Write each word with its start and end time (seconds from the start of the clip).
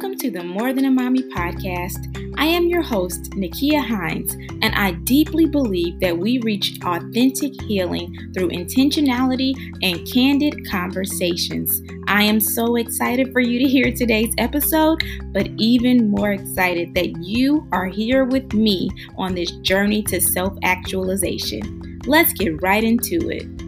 Welcome 0.00 0.18
to 0.20 0.30
the 0.30 0.42
More 0.42 0.72
Than 0.72 0.86
a 0.86 0.90
Mommy 0.90 1.24
podcast. 1.24 2.34
I 2.38 2.46
am 2.46 2.68
your 2.68 2.80
host, 2.80 3.32
Nakia 3.32 3.84
Hines, 3.84 4.32
and 4.62 4.74
I 4.74 4.92
deeply 4.92 5.44
believe 5.44 6.00
that 6.00 6.16
we 6.16 6.38
reach 6.38 6.78
authentic 6.82 7.60
healing 7.64 8.16
through 8.32 8.48
intentionality 8.48 9.52
and 9.82 10.10
candid 10.10 10.66
conversations. 10.70 11.82
I 12.08 12.22
am 12.22 12.40
so 12.40 12.76
excited 12.76 13.30
for 13.30 13.40
you 13.40 13.58
to 13.58 13.68
hear 13.68 13.92
today's 13.92 14.32
episode, 14.38 15.02
but 15.34 15.50
even 15.58 16.10
more 16.10 16.32
excited 16.32 16.94
that 16.94 17.22
you 17.22 17.68
are 17.70 17.84
here 17.86 18.24
with 18.24 18.54
me 18.54 18.88
on 19.18 19.34
this 19.34 19.50
journey 19.56 20.02
to 20.04 20.18
self 20.18 20.56
actualization. 20.62 22.00
Let's 22.06 22.32
get 22.32 22.62
right 22.62 22.82
into 22.82 23.28
it. 23.28 23.59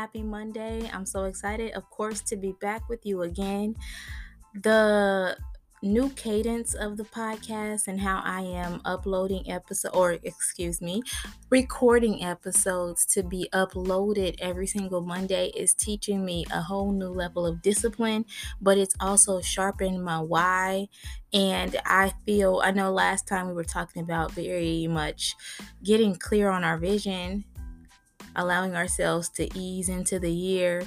Happy 0.00 0.22
Monday. 0.22 0.90
I'm 0.94 1.04
so 1.04 1.24
excited, 1.24 1.72
of 1.72 1.90
course, 1.90 2.22
to 2.22 2.36
be 2.36 2.54
back 2.58 2.88
with 2.88 3.04
you 3.04 3.20
again. 3.20 3.76
The 4.54 5.36
new 5.82 6.08
cadence 6.10 6.72
of 6.72 6.96
the 6.96 7.04
podcast 7.04 7.86
and 7.86 8.00
how 8.00 8.22
I 8.24 8.40
am 8.40 8.80
uploading 8.86 9.50
episode 9.50 9.90
or 9.92 10.12
excuse 10.22 10.80
me, 10.80 11.02
recording 11.50 12.24
episodes 12.24 13.04
to 13.12 13.22
be 13.22 13.50
uploaded 13.52 14.36
every 14.40 14.66
single 14.66 15.02
Monday 15.02 15.48
is 15.48 15.74
teaching 15.74 16.24
me 16.24 16.46
a 16.50 16.62
whole 16.62 16.92
new 16.92 17.10
level 17.10 17.44
of 17.44 17.60
discipline, 17.60 18.24
but 18.58 18.78
it's 18.78 18.96
also 19.00 19.42
sharpening 19.42 20.02
my 20.02 20.18
why 20.18 20.88
and 21.34 21.76
I 21.84 22.14
feel 22.24 22.62
I 22.64 22.70
know 22.70 22.90
last 22.90 23.28
time 23.28 23.48
we 23.48 23.52
were 23.52 23.64
talking 23.64 24.02
about 24.02 24.32
very 24.32 24.86
much 24.86 25.34
getting 25.84 26.16
clear 26.16 26.48
on 26.48 26.64
our 26.64 26.78
vision 26.78 27.44
allowing 28.36 28.74
ourselves 28.76 29.28
to 29.30 29.48
ease 29.58 29.88
into 29.88 30.18
the 30.18 30.32
year, 30.32 30.82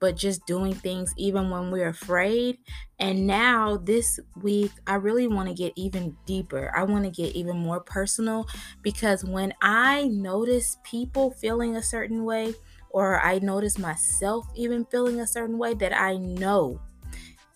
but 0.00 0.16
just 0.16 0.46
doing 0.46 0.74
things 0.74 1.12
even 1.16 1.50
when 1.50 1.70
we're 1.70 1.88
afraid. 1.88 2.58
And 2.98 3.26
now, 3.26 3.76
this 3.76 4.18
week, 4.42 4.72
I 4.86 4.94
really 4.94 5.26
want 5.26 5.48
to 5.48 5.54
get 5.54 5.72
even 5.76 6.16
deeper. 6.26 6.72
I 6.74 6.84
want 6.84 7.04
to 7.04 7.10
get 7.10 7.36
even 7.36 7.58
more 7.58 7.80
personal 7.80 8.46
because 8.82 9.24
when 9.24 9.52
I 9.62 10.08
notice 10.08 10.78
people 10.84 11.32
feeling 11.32 11.76
a 11.76 11.82
certain 11.82 12.24
way, 12.24 12.54
or 12.90 13.20
I 13.20 13.38
notice 13.38 13.78
myself 13.78 14.46
even 14.56 14.84
feeling 14.86 15.20
a 15.20 15.26
certain 15.26 15.58
way 15.58 15.74
that 15.74 15.96
I 15.96 16.16
know 16.16 16.80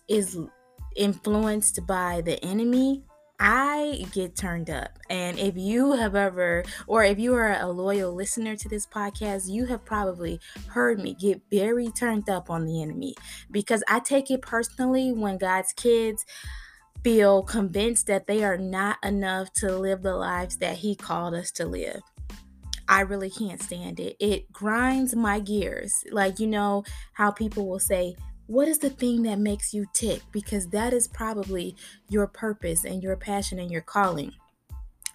is 0.07 0.37
influenced 0.95 1.85
by 1.85 2.21
the 2.21 2.43
enemy, 2.43 3.03
I 3.39 4.05
get 4.13 4.35
turned 4.35 4.69
up. 4.69 4.97
And 5.09 5.37
if 5.37 5.57
you 5.57 5.93
have 5.93 6.15
ever, 6.15 6.63
or 6.87 7.03
if 7.03 7.19
you 7.19 7.33
are 7.35 7.53
a 7.59 7.67
loyal 7.67 8.13
listener 8.13 8.55
to 8.55 8.69
this 8.69 8.85
podcast, 8.87 9.49
you 9.49 9.65
have 9.65 9.85
probably 9.85 10.39
heard 10.67 10.99
me 10.99 11.13
get 11.13 11.41
very 11.51 11.89
turned 11.89 12.29
up 12.29 12.49
on 12.49 12.65
the 12.65 12.81
enemy 12.81 13.15
because 13.51 13.83
I 13.87 13.99
take 13.99 14.31
it 14.31 14.41
personally 14.41 15.11
when 15.11 15.37
God's 15.37 15.73
kids 15.73 16.25
feel 17.03 17.43
convinced 17.43 18.07
that 18.07 18.25
they 18.25 18.43
are 18.43 18.57
not 18.57 18.97
enough 19.03 19.53
to 19.53 19.77
live 19.77 20.01
the 20.01 20.15
lives 20.15 20.57
that 20.57 20.77
He 20.77 20.95
called 20.95 21.33
us 21.33 21.51
to 21.51 21.65
live. 21.65 22.01
I 22.87 23.01
really 23.01 23.29
can't 23.29 23.61
stand 23.61 23.99
it. 23.99 24.15
It 24.19 24.51
grinds 24.51 25.15
my 25.15 25.39
gears. 25.39 26.03
Like, 26.11 26.39
you 26.39 26.47
know, 26.47 26.83
how 27.13 27.31
people 27.31 27.67
will 27.67 27.79
say, 27.79 28.15
what 28.47 28.67
is 28.67 28.79
the 28.79 28.89
thing 28.89 29.23
that 29.23 29.39
makes 29.39 29.73
you 29.73 29.85
tick? 29.93 30.21
Because 30.31 30.67
that 30.69 30.93
is 30.93 31.07
probably 31.07 31.75
your 32.09 32.27
purpose 32.27 32.85
and 32.85 33.01
your 33.01 33.15
passion 33.15 33.59
and 33.59 33.71
your 33.71 33.81
calling. 33.81 34.33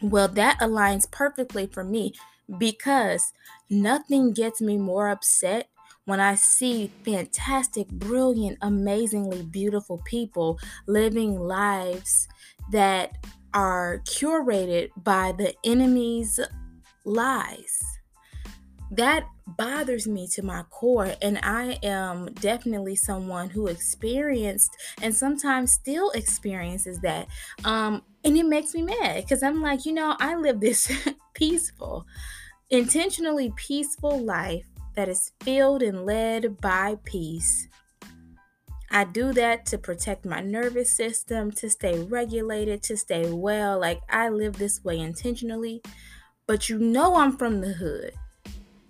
Well, 0.03 0.29
that 0.29 0.59
aligns 0.61 1.11
perfectly 1.11 1.67
for 1.67 1.85
me 1.85 2.15
because 2.59 3.33
nothing 3.69 4.33
gets 4.33 4.61
me 4.61 4.79
more 4.79 5.09
upset 5.09 5.69
when 6.07 6.19
I 6.21 6.35
see 6.35 6.91
fantastic, 7.05 7.89
brilliant, 7.89 8.59
amazingly 8.63 9.43
beautiful 9.43 9.99
people 10.05 10.59
living 10.87 11.39
lives 11.39 12.27
that 12.73 13.25
are 13.53 14.03
curated 14.07 14.89
by 14.97 15.33
the 15.37 15.55
enemy's 15.65 16.41
lies. 17.05 17.90
That 18.91 19.25
bothers 19.57 20.07
me 20.07 20.27
to 20.29 20.43
my 20.43 20.63
core 20.71 21.15
and 21.23 21.39
i 21.43 21.79
am 21.83 22.27
definitely 22.35 22.97
someone 22.97 23.51
who 23.51 23.67
experienced 23.67 24.77
and 25.03 25.15
sometimes 25.15 25.73
still 25.73 26.11
experiences 26.11 27.01
that 27.01 27.27
um 27.65 28.03
and 28.25 28.37
it 28.37 28.47
makes 28.47 28.75
me 28.75 28.83
mad 28.83 29.17
because 29.23 29.43
i'm 29.43 29.61
like 29.61 29.85
you 29.85 29.93
know 29.93 30.17
i 30.21 30.37
live 30.37 30.61
this 30.61 30.91
peaceful 31.35 32.07
intentionally 32.71 33.53
peaceful 33.57 34.23
life 34.25 34.67
that 34.95 35.09
is 35.09 35.33
filled 35.43 35.83
and 35.83 36.05
led 36.05 36.61
by 36.61 36.97
peace 37.05 37.67
I 38.93 39.05
do 39.05 39.33
that 39.35 39.67
to 39.67 39.79
protect 39.79 40.25
my 40.25 40.41
nervous 40.41 40.93
system, 40.93 41.53
to 41.53 41.71
stay 41.71 42.01
regulated, 42.01 42.83
to 42.83 42.97
stay 42.97 43.31
well. 43.31 43.79
Like 43.79 44.01
I 44.09 44.31
live 44.31 44.55
this 44.55 44.83
way 44.83 44.99
intentionally. 44.99 45.81
But 46.49 46.69
you 46.69 46.77
know, 46.81 47.15
I'm 47.15 47.37
from 47.37 47.61
the 47.61 47.75
hood. 47.75 48.15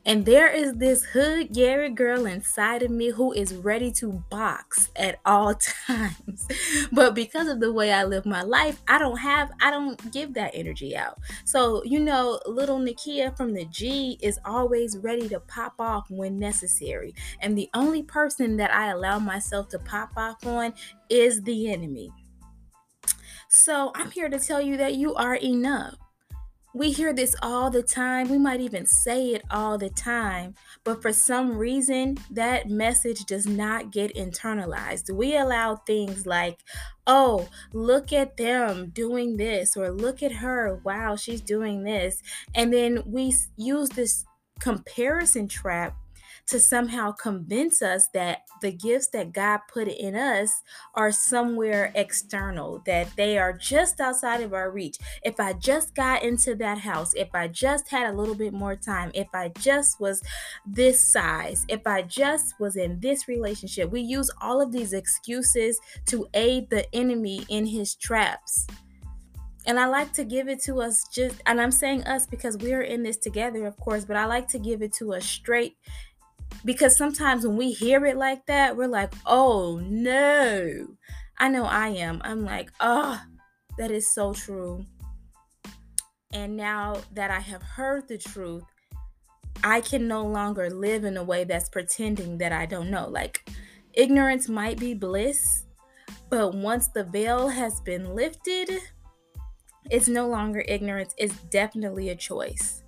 And 0.06 0.25
there 0.25 0.49
is 0.49 0.75
this 0.75 1.05
hood 1.05 1.53
Gary 1.53 1.91
girl 1.91 2.25
inside 2.25 2.83
of 2.83 2.91
me 2.91 3.11
who 3.11 3.33
is 3.33 3.55
ready 3.55 3.93
to 3.93 4.25
box 4.31 4.88
at 4.97 5.19
all 5.27 5.55
times. 5.87 6.47
but 6.93 7.15
because 7.15 7.49
of 7.49 7.61
the 7.61 7.72
way 7.72 7.93
I 7.93 8.05
live 8.05 8.25
my 8.25 8.43
life, 8.43 8.81
I 8.89 8.99
don't 8.99 9.19
have, 9.19 9.50
I 9.60 9.71
don't 9.71 10.12
give 10.12 10.33
that 10.34 10.53
energy 10.55 10.97
out. 10.97 11.19
So, 11.44 11.84
you 11.84 12.00
know, 12.00 12.41
little 12.47 12.78
Nakia 12.78 13.37
from 13.37 13.53
the 13.53 13.66
G 13.66 14.19
is 14.22 14.39
always 14.44 14.97
ready 14.99 15.28
to 15.28 15.41
pop 15.41 15.75
off 15.78 16.06
when 16.09 16.39
necessary. 16.39 17.15
And 17.41 17.56
the 17.56 17.69
only 17.75 18.03
person 18.03 18.56
that 18.56 18.72
I 18.72 18.91
allow 18.91 19.19
myself 19.19 19.69
to 19.71 19.78
pop 19.78 20.12
off 20.16 20.47
on 20.47 20.72
is 21.10 21.43
the 21.43 21.71
enemy. 21.71 22.10
So, 23.49 23.93
I'm 23.94 24.10
here 24.10 24.28
to 24.28 24.39
tell 24.39 24.62
you 24.62 24.77
that 24.78 24.94
you 24.94 25.15
are 25.15 25.34
enough. 25.34 25.97
We 26.72 26.92
hear 26.92 27.12
this 27.12 27.34
all 27.42 27.69
the 27.70 27.82
time. 27.82 28.28
We 28.28 28.38
might 28.38 28.60
even 28.60 28.86
say 28.86 29.31
it 29.31 29.42
all 29.50 29.76
the 29.76 29.91
time. 29.91 30.54
But 30.84 31.03
for 31.03 31.12
some 31.12 31.58
reason, 31.58 32.19
that 32.31 32.69
message 32.69 33.25
does 33.25 33.47
not 33.47 33.91
get 33.91 34.14
internalized. 34.14 35.12
We 35.12 35.36
allow 35.36 35.76
things 35.76 36.26
like, 36.26 36.60
oh, 37.06 37.48
look 37.72 38.12
at 38.12 38.36
them 38.36 38.91
doing 38.91 39.36
this, 39.36 39.76
or 39.76 39.91
look 39.91 40.22
at 40.22 40.32
her. 40.32 40.80
Wow, 40.84 41.16
she's 41.16 41.41
doing 41.41 41.82
this. 41.82 42.22
And 42.54 42.72
then 42.72 43.03
we 43.04 43.34
use 43.56 43.88
this 43.91 44.25
comparison 44.60 45.48
trap 45.48 45.97
to 46.48 46.58
somehow 46.58 47.12
convince 47.12 47.82
us 47.82 48.08
that 48.14 48.42
the 48.60 48.72
gifts 48.72 49.08
that 49.08 49.32
God 49.32 49.60
put 49.72 49.88
in 49.88 50.14
us 50.14 50.62
are 50.94 51.12
somewhere 51.12 51.92
external, 51.94 52.82
that 52.86 53.08
they 53.16 53.38
are 53.38 53.52
just 53.52 54.00
outside 54.00 54.41
of 54.42 54.52
our 54.52 54.70
reach. 54.70 54.98
If 55.22 55.41
I 55.41 55.52
just 55.54 55.94
got 55.94 56.22
into 56.22 56.54
that 56.56 56.78
house, 56.78 57.14
if 57.14 57.28
I 57.34 57.48
just 57.48 57.88
had 57.88 58.12
a 58.12 58.16
little 58.16 58.34
bit 58.34 58.52
more 58.52 58.76
time, 58.76 59.10
if 59.14 59.28
I 59.34 59.48
just 59.58 60.00
was 60.00 60.22
this 60.66 61.00
size, 61.00 61.64
if 61.68 61.86
I 61.86 62.02
just 62.02 62.58
was 62.60 62.76
in 62.76 63.00
this 63.00 63.28
relationship, 63.28 63.91
we 63.91 64.00
use 64.00 64.30
all 64.41 64.60
of 64.60 64.72
these 64.72 64.92
excuses 64.92 65.78
to 66.06 66.26
aid 66.34 66.70
the 66.70 66.92
enemy 66.94 67.44
in 67.48 67.66
his 67.66 67.94
traps. 67.94 68.66
And 69.66 69.78
I 69.78 69.86
like 69.86 70.12
to 70.14 70.24
give 70.24 70.48
it 70.48 70.62
to 70.62 70.80
us 70.80 71.06
just, 71.12 71.42
and 71.47 71.60
I'm 71.60 71.70
saying 71.70 72.04
us 72.04 72.26
because 72.26 72.56
we're 72.56 72.82
in 72.82 73.02
this 73.02 73.18
together, 73.18 73.66
of 73.66 73.76
course, 73.76 74.04
but 74.04 74.16
I 74.16 74.24
like 74.24 74.48
to 74.48 74.58
give 74.58 74.80
it 74.80 74.92
to 74.94 75.12
us 75.12 75.24
straight 75.24 75.76
because 76.65 76.97
sometimes 76.97 77.47
when 77.47 77.56
we 77.56 77.72
hear 77.72 78.05
it 78.06 78.16
like 78.16 78.47
that, 78.47 78.77
we're 78.77 78.88
like, 78.88 79.12
oh 79.27 79.81
no. 79.83 80.87
I 81.38 81.49
know 81.49 81.65
I 81.65 81.88
am. 81.88 82.21
I'm 82.22 82.44
like, 82.44 82.71
oh, 82.81 83.21
that 83.78 83.91
is 83.91 84.13
so 84.13 84.34
true. 84.34 84.84
And 86.33 86.57
now 86.57 86.98
that 87.15 87.30
I 87.30 87.41
have 87.41 87.63
heard 87.63 88.09
the 88.09 88.19
truth, 88.19 88.65
I 89.65 89.80
can 89.80 90.07
no 90.07 90.24
longer 90.24 90.71
live 90.71 91.04
in 91.04 91.16
a 91.16 91.24
way 91.24 91.45
that's 91.45 91.69
pretending 91.69 92.39
that 92.39 92.53
I 92.53 92.66
don't 92.66 92.91
know. 92.91 93.09
Like, 93.09 93.48
ignorance 93.95 94.48
might 94.48 94.78
be 94.78 94.95
bliss, 94.95 95.65
but 96.28 96.54
once 96.54 96.89
the 96.89 97.04
veil 97.04 97.48
has 97.48 97.80
been 97.80 98.15
lifted, 98.15 98.71
it's 99.91 100.09
no 100.09 100.28
longer 100.28 100.65
ignorance, 100.69 101.15
it's 101.19 101.36
definitely 101.45 102.10
a 102.10 102.16
choice. 102.16 102.79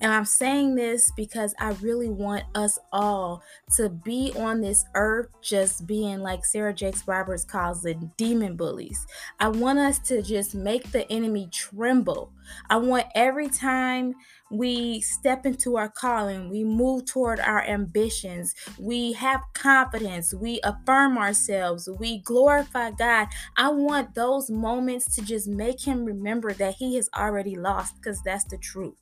And 0.00 0.12
I'm 0.12 0.24
saying 0.24 0.76
this 0.76 1.12
because 1.14 1.54
I 1.58 1.72
really 1.72 2.08
want 2.08 2.44
us 2.54 2.78
all 2.90 3.42
to 3.76 3.90
be 3.90 4.32
on 4.36 4.60
this 4.62 4.84
earth 4.94 5.28
just 5.42 5.86
being 5.86 6.20
like 6.20 6.44
Sarah 6.44 6.72
Jakes 6.72 7.06
Roberts 7.06 7.44
calls 7.44 7.84
it 7.84 8.16
demon 8.16 8.56
bullies. 8.56 9.06
I 9.38 9.48
want 9.48 9.78
us 9.78 9.98
to 10.08 10.22
just 10.22 10.54
make 10.54 10.90
the 10.90 11.10
enemy 11.12 11.48
tremble. 11.52 12.32
I 12.70 12.78
want 12.78 13.06
every 13.14 13.48
time 13.48 14.14
we 14.50 15.00
step 15.00 15.46
into 15.46 15.76
our 15.76 15.88
calling, 15.88 16.50
we 16.50 16.64
move 16.64 17.06
toward 17.06 17.38
our 17.38 17.62
ambitions, 17.62 18.54
we 18.78 19.12
have 19.12 19.40
confidence, 19.54 20.34
we 20.34 20.60
affirm 20.64 21.16
ourselves, 21.18 21.88
we 21.98 22.18
glorify 22.22 22.90
God. 22.90 23.28
I 23.56 23.68
want 23.68 24.14
those 24.14 24.50
moments 24.50 25.14
to 25.14 25.22
just 25.22 25.46
make 25.46 25.82
him 25.86 26.04
remember 26.04 26.52
that 26.54 26.74
he 26.74 26.96
has 26.96 27.08
already 27.16 27.54
lost 27.54 27.94
because 27.96 28.20
that's 28.22 28.44
the 28.44 28.58
truth. 28.58 28.96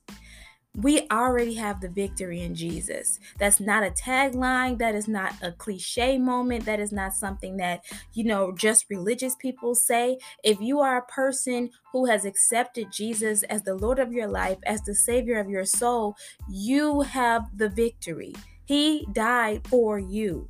We 0.77 1.09
already 1.11 1.55
have 1.55 1.81
the 1.81 1.89
victory 1.89 2.41
in 2.41 2.55
Jesus. 2.55 3.19
That's 3.39 3.59
not 3.59 3.83
a 3.83 3.91
tagline. 3.91 4.79
That 4.79 4.95
is 4.95 5.09
not 5.09 5.35
a 5.43 5.51
cliche 5.51 6.19
moment. 6.19 6.67
That 6.67 6.79
is 6.79 6.93
not 6.93 7.15
something 7.15 7.57
that, 7.57 7.85
you 8.13 8.25
know, 8.25 8.53
just 8.53 8.87
religious 8.89 9.35
people 9.35 9.75
say. 9.75 10.19
If 10.45 10.61
you 10.61 10.79
are 10.81 10.99
a 10.99 11.07
person 11.07 11.71
who 11.93 12.07
has 12.07 12.25
accepted 12.25 12.93
Jesus 12.93 13.43
as 13.45 13.63
the 13.63 13.75
Lord 13.75 13.99
of 13.99 14.13
your 14.13 14.29
life, 14.29 14.59
as 14.67 14.83
the 14.83 14.95
Savior 14.95 15.41
of 15.41 15.51
your 15.51 15.65
soul, 15.65 16.15
you 16.49 17.01
have 17.01 17.47
the 17.57 17.69
victory. 17.69 18.35
He 18.65 19.07
died 19.13 19.67
for 19.67 19.99
you. 19.99 20.49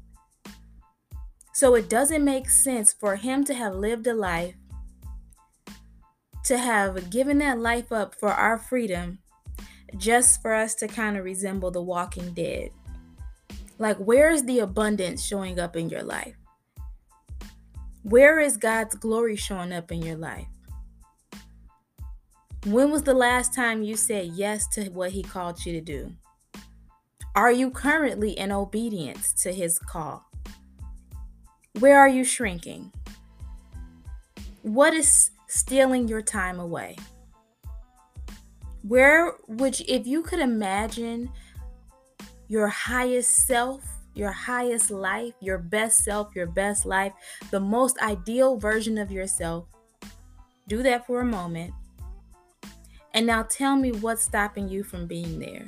So 1.54 1.74
it 1.74 1.88
doesn't 1.88 2.24
make 2.24 2.50
sense 2.50 2.92
for 2.92 3.16
him 3.16 3.44
to 3.44 3.54
have 3.54 3.74
lived 3.74 4.06
a 4.06 4.14
life, 4.14 4.56
to 6.44 6.58
have 6.58 7.08
given 7.08 7.38
that 7.38 7.58
life 7.58 7.90
up 7.92 8.14
for 8.14 8.28
our 8.28 8.58
freedom 8.58 9.20
just 9.96 10.42
for 10.42 10.54
us 10.54 10.74
to 10.76 10.88
kind 10.88 11.16
of 11.16 11.24
resemble 11.24 11.70
the 11.70 11.82
walking 11.82 12.32
dead. 12.34 12.70
Like, 13.78 13.96
where 13.98 14.30
is 14.30 14.44
the 14.44 14.60
abundance 14.60 15.24
showing 15.24 15.58
up 15.58 15.76
in 15.76 15.88
your 15.88 16.02
life? 16.02 16.34
Where 18.02 18.40
is 18.40 18.56
God's 18.56 18.94
glory 18.94 19.36
showing 19.36 19.72
up 19.72 19.92
in 19.92 20.02
your 20.02 20.16
life? 20.16 20.46
When 22.66 22.90
was 22.90 23.02
the 23.02 23.14
last 23.14 23.54
time 23.54 23.82
you 23.82 23.96
said 23.96 24.32
yes 24.34 24.66
to 24.68 24.88
what 24.90 25.12
He 25.12 25.22
called 25.22 25.64
you 25.64 25.72
to 25.72 25.80
do? 25.80 26.12
Are 27.36 27.52
you 27.52 27.70
currently 27.70 28.32
in 28.32 28.50
obedience 28.50 29.32
to 29.42 29.52
His 29.52 29.78
call? 29.78 30.24
Where 31.78 32.00
are 32.00 32.08
you 32.08 32.24
shrinking? 32.24 32.92
What 34.62 34.92
is 34.92 35.30
stealing 35.46 36.08
your 36.08 36.22
time 36.22 36.58
away? 36.58 36.96
Where 38.88 39.34
would 39.48 39.78
you, 39.78 39.84
if 39.86 40.06
you 40.06 40.22
could 40.22 40.40
imagine 40.40 41.30
your 42.48 42.68
highest 42.68 43.46
self, 43.46 43.84
your 44.14 44.32
highest 44.32 44.90
life, 44.90 45.34
your 45.40 45.58
best 45.58 46.04
self, 46.04 46.34
your 46.34 46.46
best 46.46 46.86
life, 46.86 47.12
the 47.50 47.60
most 47.60 47.98
ideal 48.00 48.56
version 48.56 48.96
of 48.96 49.12
yourself, 49.12 49.66
do 50.68 50.82
that 50.82 51.06
for 51.06 51.20
a 51.20 51.26
moment. 51.26 51.74
And 53.12 53.26
now 53.26 53.42
tell 53.42 53.76
me 53.76 53.92
what's 53.92 54.22
stopping 54.22 54.70
you 54.70 54.82
from 54.82 55.06
being 55.06 55.38
there. 55.38 55.66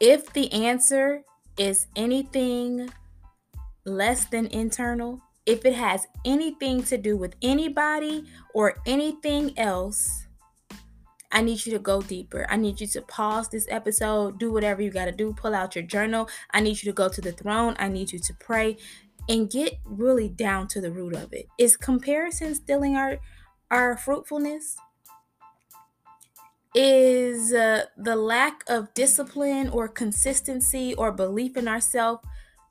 If 0.00 0.32
the 0.32 0.52
answer 0.52 1.22
is 1.56 1.86
anything 1.94 2.90
less 3.84 4.24
than 4.24 4.46
internal, 4.48 5.20
if 5.46 5.64
it 5.64 5.74
has 5.74 6.08
anything 6.24 6.82
to 6.84 6.98
do 6.98 7.16
with 7.16 7.36
anybody 7.40 8.24
or 8.52 8.78
anything 8.84 9.56
else, 9.56 10.26
I 11.32 11.42
need 11.42 11.64
you 11.64 11.72
to 11.72 11.78
go 11.78 12.02
deeper. 12.02 12.46
I 12.48 12.56
need 12.56 12.80
you 12.80 12.86
to 12.88 13.02
pause 13.02 13.48
this 13.48 13.66
episode, 13.70 14.38
do 14.38 14.52
whatever 14.52 14.82
you 14.82 14.90
got 14.90 15.04
to 15.04 15.12
do, 15.12 15.32
pull 15.32 15.54
out 15.54 15.76
your 15.76 15.84
journal. 15.84 16.28
I 16.50 16.60
need 16.60 16.82
you 16.82 16.90
to 16.90 16.92
go 16.92 17.08
to 17.08 17.20
the 17.20 17.32
throne. 17.32 17.76
I 17.78 17.88
need 17.88 18.12
you 18.12 18.18
to 18.18 18.34
pray 18.34 18.76
and 19.28 19.50
get 19.50 19.78
really 19.84 20.28
down 20.28 20.66
to 20.68 20.80
the 20.80 20.90
root 20.90 21.14
of 21.14 21.32
it. 21.32 21.46
Is 21.58 21.76
comparison 21.76 22.54
stealing 22.54 22.96
our 22.96 23.18
our 23.70 23.96
fruitfulness? 23.96 24.76
Is 26.74 27.52
uh, 27.52 27.84
the 27.96 28.16
lack 28.16 28.64
of 28.68 28.92
discipline 28.94 29.68
or 29.68 29.88
consistency 29.88 30.94
or 30.94 31.12
belief 31.12 31.56
in 31.56 31.66
ourselves 31.66 32.22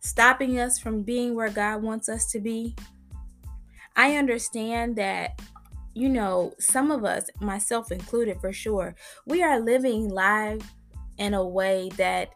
stopping 0.02 0.60
us 0.60 0.80
from 0.80 1.04
being 1.04 1.36
where 1.36 1.50
God 1.50 1.82
wants 1.82 2.08
us 2.08 2.26
to 2.32 2.40
be? 2.40 2.76
I 3.96 4.16
understand 4.16 4.96
that 4.96 5.42
you 5.94 6.10
know, 6.10 6.54
some 6.60 6.92
of 6.92 7.04
us, 7.04 7.30
myself 7.40 7.92
included 7.92 8.40
for 8.40 8.54
sure, 8.54 8.96
we 9.26 9.44
are 9.44 9.60
living 9.60 10.10
life 10.10 10.74
in 11.18 11.34
a 11.34 11.46
way 11.46 11.90
that 11.98 12.30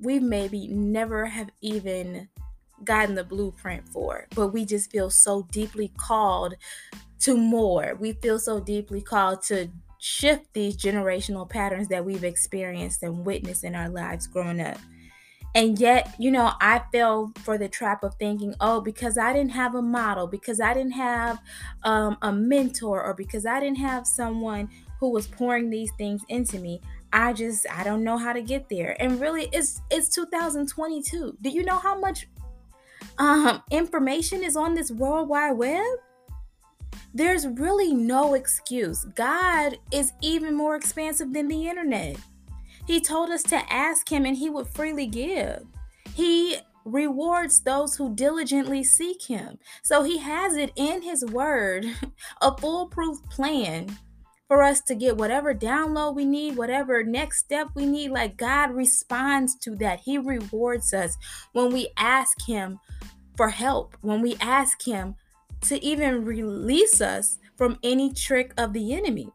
we 0.00 0.20
maybe 0.20 0.68
never 0.68 1.26
have 1.26 1.50
even 1.60 2.28
gotten 2.84 3.14
the 3.14 3.24
blueprint 3.24 3.88
for, 3.88 4.26
but 4.34 4.48
we 4.48 4.64
just 4.64 4.90
feel 4.90 5.10
so 5.10 5.46
deeply 5.50 5.92
called 5.96 6.54
to 7.20 7.36
more. 7.36 7.96
We 7.98 8.12
feel 8.12 8.38
so 8.38 8.60
deeply 8.60 9.02
called 9.02 9.42
to 9.44 9.68
shift 9.98 10.52
these 10.52 10.76
generational 10.76 11.48
patterns 11.48 11.88
that 11.88 12.04
we've 12.04 12.24
experienced 12.24 13.02
and 13.02 13.26
witnessed 13.26 13.64
in 13.64 13.74
our 13.74 13.88
lives 13.88 14.28
growing 14.28 14.60
up. 14.60 14.78
And 15.54 15.78
yet, 15.78 16.14
you 16.18 16.30
know, 16.30 16.52
I 16.60 16.82
fell 16.92 17.32
for 17.38 17.58
the 17.58 17.68
trap 17.68 18.04
of 18.04 18.14
thinking, 18.14 18.54
oh, 18.60 18.80
because 18.80 19.18
I 19.18 19.32
didn't 19.32 19.52
have 19.52 19.74
a 19.74 19.82
model, 19.82 20.26
because 20.26 20.60
I 20.60 20.74
didn't 20.74 20.92
have 20.92 21.40
um, 21.84 22.18
a 22.22 22.32
mentor, 22.32 23.02
or 23.02 23.14
because 23.14 23.46
I 23.46 23.58
didn't 23.58 23.78
have 23.78 24.06
someone 24.06 24.68
who 25.00 25.10
was 25.10 25.26
pouring 25.26 25.70
these 25.70 25.90
things 25.92 26.22
into 26.28 26.58
me, 26.58 26.80
I 27.12 27.32
just 27.32 27.66
I 27.70 27.84
don't 27.84 28.04
know 28.04 28.18
how 28.18 28.32
to 28.32 28.42
get 28.42 28.68
there. 28.68 28.96
And 29.00 29.20
really, 29.20 29.48
it's 29.52 29.80
it's 29.90 30.08
2022. 30.10 31.38
Do 31.40 31.48
you 31.48 31.64
know 31.64 31.78
how 31.78 31.98
much 31.98 32.28
um, 33.18 33.62
information 33.70 34.44
is 34.44 34.56
on 34.56 34.74
this 34.74 34.90
World 34.90 35.28
Wide 35.28 35.52
Web? 35.52 35.84
There's 37.14 37.46
really 37.46 37.94
no 37.94 38.34
excuse. 38.34 39.04
God 39.16 39.78
is 39.90 40.12
even 40.20 40.54
more 40.54 40.76
expansive 40.76 41.32
than 41.32 41.48
the 41.48 41.66
internet. 41.66 42.16
He 42.88 43.02
told 43.02 43.28
us 43.28 43.42
to 43.44 43.70
ask 43.70 44.10
him 44.10 44.24
and 44.24 44.34
he 44.34 44.48
would 44.48 44.66
freely 44.66 45.06
give. 45.06 45.66
He 46.14 46.56
rewards 46.86 47.60
those 47.60 47.94
who 47.94 48.14
diligently 48.14 48.82
seek 48.82 49.24
him. 49.24 49.58
So 49.82 50.02
he 50.02 50.16
has 50.16 50.56
it 50.56 50.72
in 50.74 51.02
his 51.02 51.22
word, 51.22 51.84
a 52.40 52.56
foolproof 52.56 53.18
plan 53.28 53.98
for 54.48 54.62
us 54.62 54.80
to 54.80 54.94
get 54.94 55.18
whatever 55.18 55.54
download 55.54 56.14
we 56.14 56.24
need, 56.24 56.56
whatever 56.56 57.04
next 57.04 57.40
step 57.40 57.68
we 57.74 57.84
need. 57.84 58.10
Like 58.10 58.38
God 58.38 58.70
responds 58.70 59.54
to 59.56 59.76
that. 59.76 60.00
He 60.00 60.16
rewards 60.16 60.94
us 60.94 61.18
when 61.52 61.70
we 61.70 61.90
ask 61.98 62.40
him 62.46 62.80
for 63.36 63.50
help, 63.50 63.98
when 64.00 64.22
we 64.22 64.34
ask 64.40 64.82
him 64.82 65.14
to 65.60 65.84
even 65.84 66.24
release 66.24 67.02
us 67.02 67.36
from 67.54 67.78
any 67.82 68.14
trick 68.14 68.54
of 68.56 68.72
the 68.72 68.94
enemy. 68.94 69.28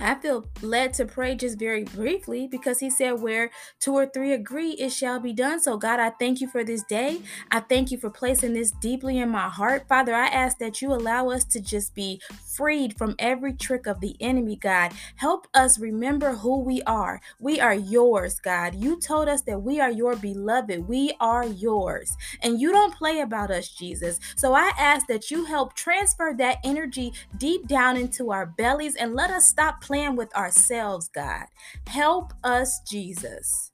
I 0.00 0.14
feel 0.14 0.46
led 0.62 0.94
to 0.94 1.04
pray 1.04 1.34
just 1.34 1.58
very 1.58 1.84
briefly 1.84 2.48
because 2.50 2.80
he 2.80 2.88
said, 2.88 3.20
Where 3.20 3.50
two 3.80 3.92
or 3.92 4.06
three 4.06 4.32
agree, 4.32 4.70
it 4.72 4.90
shall 4.90 5.20
be 5.20 5.34
done. 5.34 5.60
So, 5.60 5.76
God, 5.76 6.00
I 6.00 6.10
thank 6.10 6.40
you 6.40 6.48
for 6.48 6.64
this 6.64 6.82
day. 6.84 7.20
I 7.50 7.60
thank 7.60 7.90
you 7.90 7.98
for 7.98 8.08
placing 8.08 8.54
this 8.54 8.70
deeply 8.70 9.18
in 9.18 9.28
my 9.28 9.48
heart. 9.48 9.86
Father, 9.88 10.14
I 10.14 10.26
ask 10.28 10.58
that 10.58 10.80
you 10.80 10.92
allow 10.92 11.28
us 11.28 11.44
to 11.46 11.60
just 11.60 11.94
be 11.94 12.20
freed 12.56 12.96
from 12.96 13.14
every 13.18 13.52
trick 13.52 13.86
of 13.86 14.00
the 14.00 14.16
enemy, 14.20 14.56
God. 14.56 14.92
Help 15.16 15.46
us 15.52 15.78
remember 15.78 16.32
who 16.32 16.60
we 16.60 16.80
are. 16.82 17.20
We 17.38 17.60
are 17.60 17.74
yours, 17.74 18.40
God. 18.40 18.74
You 18.74 18.98
told 18.98 19.28
us 19.28 19.42
that 19.42 19.62
we 19.62 19.80
are 19.80 19.90
your 19.90 20.16
beloved. 20.16 20.88
We 20.88 21.14
are 21.20 21.46
yours. 21.46 22.16
And 22.42 22.58
you 22.58 22.72
don't 22.72 22.94
play 22.94 23.20
about 23.20 23.50
us, 23.50 23.68
Jesus. 23.68 24.18
So, 24.36 24.54
I 24.54 24.72
ask 24.78 25.06
that 25.08 25.30
you 25.30 25.44
help 25.44 25.74
transfer 25.74 26.34
that 26.38 26.58
energy 26.64 27.12
deep 27.36 27.68
down 27.68 27.98
into 27.98 28.30
our 28.30 28.46
bellies 28.46 28.96
and 28.96 29.14
let 29.14 29.30
us 29.30 29.46
stop 29.46 29.82
playing 29.90 30.14
with 30.14 30.32
ourselves, 30.36 31.08
God. 31.08 31.46
Help 31.88 32.32
us, 32.44 32.78
Jesus. 32.88 33.72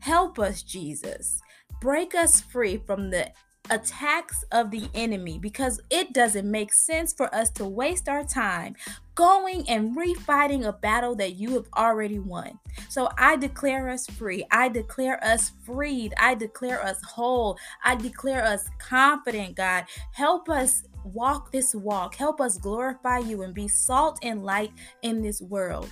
Help 0.00 0.38
us, 0.38 0.62
Jesus. 0.62 1.40
Break 1.80 2.14
us 2.14 2.42
free 2.42 2.82
from 2.86 3.08
the 3.08 3.32
attacks 3.70 4.44
of 4.52 4.70
the 4.70 4.90
enemy 4.92 5.38
because 5.38 5.80
it 5.88 6.12
doesn't 6.12 6.48
make 6.50 6.70
sense 6.70 7.14
for 7.14 7.34
us 7.34 7.48
to 7.52 7.64
waste 7.64 8.10
our 8.10 8.24
time 8.24 8.76
going 9.14 9.66
and 9.70 9.96
refighting 9.96 10.66
a 10.66 10.72
battle 10.74 11.14
that 11.14 11.36
you 11.36 11.54
have 11.54 11.66
already 11.74 12.18
won. 12.18 12.58
So 12.90 13.08
I 13.16 13.36
declare 13.36 13.88
us 13.88 14.06
free. 14.06 14.44
I 14.50 14.68
declare 14.68 15.18
us 15.24 15.52
freed. 15.64 16.12
I 16.20 16.34
declare 16.34 16.84
us 16.84 17.02
whole. 17.02 17.56
I 17.82 17.94
declare 17.94 18.44
us 18.44 18.68
confident, 18.78 19.56
God. 19.56 19.86
Help 20.12 20.50
us 20.50 20.82
walk 21.12 21.52
this 21.52 21.74
walk. 21.74 22.14
Help 22.14 22.40
us 22.40 22.58
glorify 22.58 23.18
you 23.18 23.42
and 23.42 23.54
be 23.54 23.68
salt 23.68 24.18
and 24.22 24.44
light 24.44 24.72
in 25.02 25.22
this 25.22 25.40
world. 25.40 25.88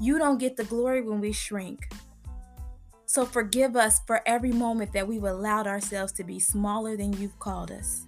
You 0.00 0.18
don't 0.18 0.38
get 0.38 0.56
the 0.56 0.64
glory 0.64 1.02
when 1.02 1.20
we 1.20 1.32
shrink. 1.32 1.88
So 3.06 3.24
forgive 3.24 3.76
us 3.76 4.00
for 4.06 4.22
every 4.26 4.52
moment 4.52 4.92
that 4.92 5.06
we've 5.06 5.22
allowed 5.22 5.66
ourselves 5.66 6.12
to 6.14 6.24
be 6.24 6.40
smaller 6.40 6.96
than 6.96 7.12
you've 7.12 7.38
called 7.38 7.70
us. 7.70 8.06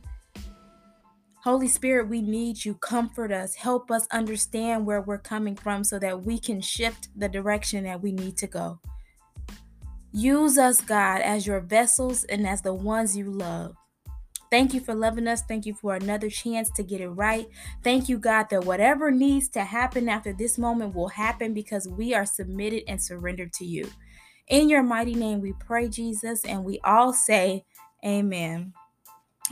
Holy 1.45 1.69
Spirit, 1.69 2.09
we 2.09 2.21
need 2.23 2.65
you. 2.65 2.75
Comfort 2.75 3.31
us. 3.31 3.55
Help 3.55 3.93
us 3.93 4.09
understand 4.11 4.85
where 4.85 5.01
we're 5.01 5.19
coming 5.19 5.55
from 5.55 5.85
so 5.85 5.97
that 6.01 6.25
we 6.25 6.41
can 6.41 6.61
shift 6.61 7.09
the 7.15 7.29
direction 7.29 7.85
that 7.85 8.03
we 8.03 8.11
need 8.11 8.37
to 8.39 8.49
go. 8.49 8.81
Use 10.13 10.59
us, 10.59 10.81
God, 10.81 11.21
as 11.21 11.47
your 11.47 11.61
vessels 11.61 12.25
and 12.25 12.49
as 12.49 12.63
the 12.63 12.75
ones 12.75 13.17
you 13.17 13.31
love. 13.31 13.77
Thank 14.51 14.75
you 14.75 14.81
for 14.81 14.95
loving 14.95 15.27
us. 15.27 15.43
Thank 15.43 15.67
you 15.67 15.75
for 15.75 15.95
another 15.95 16.31
chance 16.31 16.71
to 16.73 16.83
get 16.83 17.01
it 17.01 17.09
right. 17.09 17.49
Thank 17.83 18.09
you, 18.09 18.19
God, 18.19 18.47
that 18.51 18.65
whatever 18.65 19.11
needs 19.11 19.49
to 19.51 19.65
happen 19.65 20.09
after 20.09 20.33
this 20.33 20.59
moment 20.59 20.95
will 20.95 21.09
happen 21.09 21.53
because 21.55 21.89
we 21.89 22.15
are 22.15 22.27
submitted 22.27 22.85
and 22.89 23.03
surrendered 23.03 23.53
to 23.55 23.65
you. 23.65 23.91
In 24.49 24.69
your 24.69 24.83
mighty 24.83 25.15
name, 25.15 25.41
we 25.41 25.53
pray, 25.55 25.89
Jesus, 25.89 26.45
and 26.45 26.65
we 26.65 26.79
all 26.85 27.13
say, 27.13 27.65
Amen. 28.05 28.73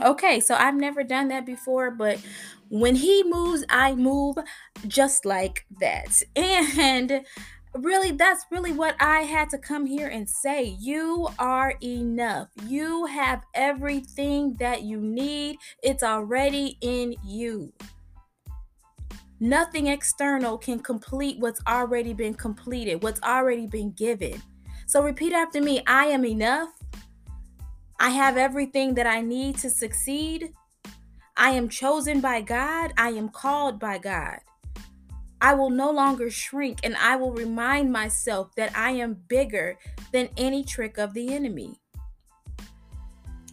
Okay, 0.01 0.39
so 0.41 0.55
I've 0.55 0.75
never 0.75 1.03
done 1.03 1.29
that 1.29 1.45
before, 1.45 1.89
but 1.91 2.19
when 2.69 2.95
he 2.95 3.23
moves, 3.23 3.63
I 3.69 3.95
move 3.95 4.37
just 4.87 5.25
like 5.25 5.65
that. 5.79 6.21
And 6.35 7.25
really, 7.79 8.11
that's 8.11 8.45
really 8.51 8.71
what 8.71 8.95
I 8.99 9.21
had 9.21 9.49
to 9.51 9.57
come 9.57 9.85
here 9.85 10.07
and 10.07 10.29
say. 10.29 10.75
You 10.79 11.27
are 11.39 11.73
enough. 11.83 12.49
You 12.67 13.05
have 13.05 13.43
everything 13.53 14.53
that 14.55 14.83
you 14.83 14.99
need, 14.99 15.57
it's 15.83 16.03
already 16.03 16.77
in 16.81 17.15
you. 17.23 17.73
Nothing 19.39 19.87
external 19.87 20.57
can 20.57 20.79
complete 20.79 21.39
what's 21.39 21.61
already 21.67 22.13
been 22.13 22.33
completed, 22.33 23.03
what's 23.03 23.21
already 23.21 23.67
been 23.67 23.91
given. 23.91 24.41
So 24.85 25.03
repeat 25.03 25.33
after 25.33 25.61
me 25.61 25.83
I 25.87 26.05
am 26.05 26.25
enough. 26.25 26.69
I 27.99 28.09
have 28.09 28.37
everything 28.37 28.93
that 28.95 29.07
I 29.07 29.21
need 29.21 29.57
to 29.59 29.69
succeed. 29.69 30.53
I 31.37 31.51
am 31.51 31.67
chosen 31.67 32.21
by 32.21 32.41
God. 32.41 32.93
I 32.97 33.09
am 33.09 33.29
called 33.29 33.79
by 33.79 33.97
God. 33.97 34.39
I 35.45 35.53
will 35.53 35.69
no 35.69 35.91
longer 35.91 36.31
shrink 36.31 36.79
and 36.83 36.95
I 36.95 37.17
will 37.17 37.31
remind 37.31 37.91
myself 37.91 38.55
that 38.55 38.75
I 38.75 38.89
am 38.93 39.21
bigger 39.27 39.77
than 40.11 40.29
any 40.37 40.63
trick 40.63 40.97
of 40.97 41.13
the 41.13 41.35
enemy. 41.35 41.79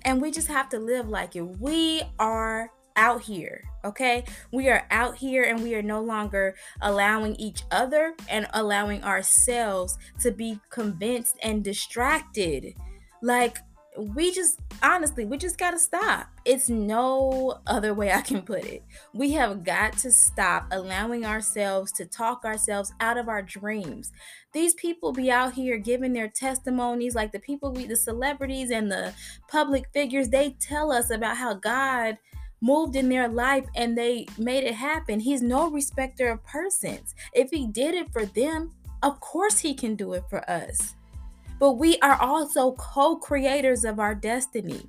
And 0.00 0.22
we 0.22 0.30
just 0.30 0.48
have 0.48 0.70
to 0.70 0.78
live 0.78 1.10
like 1.10 1.36
it. 1.36 1.42
We 1.42 2.00
are 2.18 2.70
out 2.96 3.20
here, 3.20 3.64
okay? 3.84 4.24
We 4.54 4.70
are 4.70 4.86
out 4.90 5.18
here 5.18 5.42
and 5.42 5.62
we 5.62 5.74
are 5.74 5.82
no 5.82 6.00
longer 6.00 6.56
allowing 6.80 7.36
each 7.36 7.64
other 7.70 8.14
and 8.26 8.46
allowing 8.54 9.04
ourselves 9.04 9.98
to 10.20 10.30
be 10.30 10.60
convinced 10.70 11.36
and 11.42 11.62
distracted. 11.62 12.72
Like, 13.20 13.58
we 13.98 14.32
just 14.32 14.58
honestly 14.82 15.24
we 15.24 15.36
just 15.36 15.58
got 15.58 15.72
to 15.72 15.78
stop. 15.78 16.28
It's 16.44 16.68
no 16.68 17.60
other 17.66 17.94
way 17.94 18.12
i 18.12 18.20
can 18.20 18.42
put 18.42 18.64
it. 18.64 18.82
We 19.12 19.32
have 19.32 19.64
got 19.64 19.96
to 19.98 20.10
stop 20.10 20.66
allowing 20.70 21.26
ourselves 21.26 21.92
to 21.92 22.06
talk 22.06 22.44
ourselves 22.44 22.92
out 23.00 23.18
of 23.18 23.28
our 23.28 23.42
dreams. 23.42 24.12
These 24.52 24.74
people 24.74 25.12
be 25.12 25.30
out 25.30 25.54
here 25.54 25.78
giving 25.78 26.12
their 26.12 26.28
testimonies 26.28 27.14
like 27.14 27.32
the 27.32 27.38
people 27.38 27.72
we 27.72 27.86
the 27.86 27.96
celebrities 27.96 28.70
and 28.70 28.90
the 28.90 29.12
public 29.48 29.88
figures 29.92 30.28
they 30.28 30.56
tell 30.60 30.90
us 30.90 31.10
about 31.10 31.36
how 31.36 31.54
god 31.54 32.18
moved 32.60 32.94
in 32.94 33.08
their 33.08 33.28
life 33.28 33.66
and 33.74 33.98
they 33.98 34.26
made 34.38 34.64
it 34.64 34.74
happen. 34.74 35.20
He's 35.20 35.42
no 35.42 35.68
respecter 35.70 36.30
of 36.30 36.44
persons. 36.44 37.14
If 37.32 37.50
he 37.50 37.66
did 37.66 37.94
it 37.94 38.12
for 38.12 38.24
them 38.24 38.72
of 39.02 39.18
course 39.20 39.58
he 39.58 39.74
can 39.74 39.96
do 39.96 40.12
it 40.12 40.24
for 40.30 40.48
us 40.48 40.94
but 41.62 41.78
we 41.78 41.96
are 42.00 42.20
also 42.20 42.72
co 42.72 43.14
creators 43.14 43.84
of 43.84 44.00
our 44.00 44.16
destiny. 44.16 44.82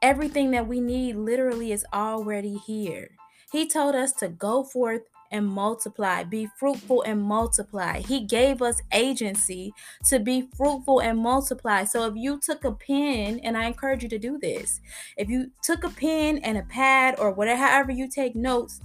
Everything 0.00 0.52
that 0.52 0.68
we 0.68 0.80
need 0.80 1.16
literally 1.16 1.72
is 1.72 1.84
already 1.92 2.56
here. 2.58 3.10
He 3.50 3.66
told 3.66 3.96
us 3.96 4.12
to 4.20 4.28
go 4.28 4.62
forth 4.62 5.02
and 5.32 5.44
multiply, 5.44 6.22
be 6.22 6.48
fruitful 6.56 7.02
and 7.02 7.20
multiply. 7.20 7.98
He 7.98 8.20
gave 8.20 8.62
us 8.62 8.80
agency 8.92 9.74
to 10.06 10.20
be 10.20 10.48
fruitful 10.56 11.00
and 11.00 11.18
multiply. 11.18 11.82
So 11.82 12.06
if 12.06 12.14
you 12.14 12.38
took 12.38 12.62
a 12.62 12.70
pen, 12.70 13.40
and 13.42 13.58
I 13.58 13.64
encourage 13.64 14.04
you 14.04 14.08
to 14.10 14.20
do 14.20 14.38
this, 14.38 14.80
if 15.16 15.28
you 15.28 15.50
took 15.64 15.82
a 15.82 15.90
pen 15.90 16.38
and 16.44 16.58
a 16.58 16.62
pad 16.62 17.16
or 17.18 17.32
whatever, 17.32 17.60
however 17.60 17.90
you 17.90 18.08
take 18.08 18.36
notes, 18.36 18.80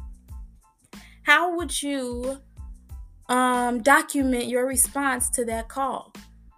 how 1.21 1.55
would 1.57 1.83
you 1.83 2.39
um, 3.29 3.83
document 3.83 4.45
your 4.45 4.65
response 4.65 5.29
to 5.29 5.45
that 5.45 5.69
call? 5.69 6.11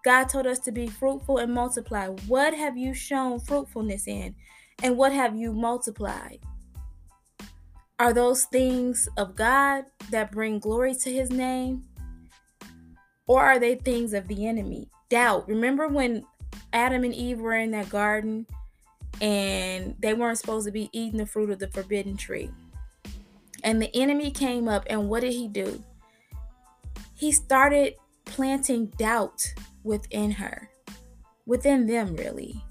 God 0.03 0.25
told 0.25 0.47
us 0.47 0.59
to 0.59 0.71
be 0.71 0.87
fruitful 0.87 1.37
and 1.37 1.53
multiply. 1.53 2.07
What 2.27 2.53
have 2.53 2.77
you 2.77 2.93
shown 2.93 3.39
fruitfulness 3.39 4.07
in? 4.07 4.35
And 4.81 4.97
what 4.97 5.11
have 5.11 5.35
you 5.35 5.51
multiplied? 5.51 6.39
Are 7.99 8.13
those 8.13 8.45
things 8.45 9.09
of 9.17 9.35
God 9.35 9.85
that 10.09 10.31
bring 10.31 10.59
glory 10.59 10.95
to 10.95 11.11
his 11.11 11.29
name? 11.29 11.83
Or 13.27 13.43
are 13.43 13.59
they 13.59 13.75
things 13.75 14.13
of 14.13 14.27
the 14.27 14.47
enemy? 14.47 14.89
Doubt. 15.09 15.47
Remember 15.47 15.87
when 15.87 16.23
Adam 16.71 17.03
and 17.03 17.13
Eve 17.13 17.39
were 17.39 17.55
in 17.55 17.71
that 17.71 17.89
garden 17.89 18.47
and 19.21 19.95
they 19.99 20.13
weren't 20.13 20.37
supposed 20.37 20.65
to 20.65 20.71
be 20.71 20.89
eating 20.93 21.17
the 21.17 21.25
fruit 21.25 21.49
of 21.49 21.59
the 21.59 21.67
forbidden 21.67 22.15
tree? 22.15 22.49
And 23.63 23.81
the 23.81 23.93
enemy 23.93 24.31
came 24.31 24.69
up, 24.69 24.85
and 24.89 25.09
what 25.09 25.19
did 25.19 25.33
he 25.33 25.49
do? 25.49 25.83
He 27.15 27.33
started 27.33 27.95
planting 28.23 28.85
doubt 28.97 29.53
within 29.89 30.31
her, 30.31 30.69
within 31.45 31.87
them, 31.87 32.15
really. 32.15 32.63